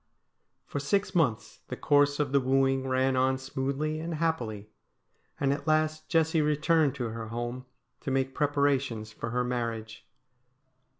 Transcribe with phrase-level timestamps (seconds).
[0.65, 4.71] For six months the course of the wooing ran on smoothly and happily,
[5.39, 7.67] and at last Jessie returned to her home
[7.99, 10.07] to make preparations for her marriage.